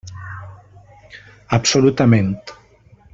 [1.57, 2.43] Absolutament.